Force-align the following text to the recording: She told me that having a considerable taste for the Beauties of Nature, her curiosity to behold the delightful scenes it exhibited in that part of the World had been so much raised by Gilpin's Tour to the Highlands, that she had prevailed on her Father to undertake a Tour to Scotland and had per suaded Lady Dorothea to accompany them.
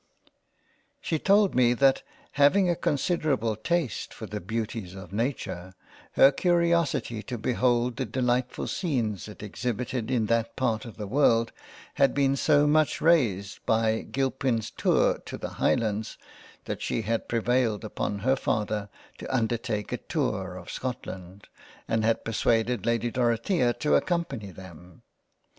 She 0.99 1.19
told 1.19 1.53
me 1.53 1.75
that 1.75 2.01
having 2.31 2.67
a 2.67 2.75
considerable 2.75 3.55
taste 3.55 4.15
for 4.15 4.25
the 4.25 4.41
Beauties 4.41 4.95
of 4.95 5.13
Nature, 5.13 5.75
her 6.13 6.31
curiosity 6.31 7.21
to 7.21 7.37
behold 7.37 7.97
the 7.97 8.05
delightful 8.05 8.65
scenes 8.65 9.27
it 9.27 9.43
exhibited 9.43 10.09
in 10.09 10.25
that 10.25 10.55
part 10.55 10.85
of 10.85 10.97
the 10.97 11.05
World 11.05 11.51
had 11.93 12.15
been 12.15 12.35
so 12.35 12.65
much 12.65 12.99
raised 12.99 13.63
by 13.67 14.01
Gilpin's 14.01 14.71
Tour 14.71 15.19
to 15.27 15.37
the 15.37 15.49
Highlands, 15.61 16.17
that 16.65 16.81
she 16.81 17.03
had 17.03 17.29
prevailed 17.29 17.85
on 17.97 18.17
her 18.25 18.35
Father 18.35 18.89
to 19.19 19.31
undertake 19.31 19.91
a 19.91 19.97
Tour 19.97 20.59
to 20.65 20.73
Scotland 20.73 21.47
and 21.87 22.03
had 22.03 22.25
per 22.25 22.31
suaded 22.31 22.87
Lady 22.87 23.11
Dorothea 23.11 23.71
to 23.75 23.93
accompany 23.93 24.49
them. 24.49 25.03